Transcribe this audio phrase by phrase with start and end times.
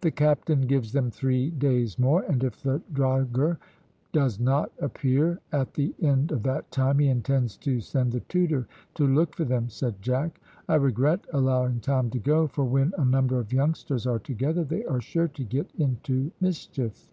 [0.00, 3.58] "The captain gives them three days more, and if the drogher
[4.10, 8.66] does not appear at the end of that time, he intends to send the Tudor
[8.94, 10.40] to look for them," said Jack.
[10.68, 14.84] "I regret allowing Tom to go, for when a number of youngsters are together they
[14.84, 17.12] are sure to get into mischief."